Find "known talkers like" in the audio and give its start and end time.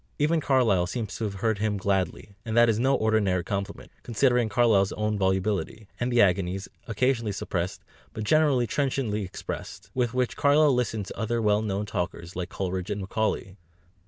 11.61-12.49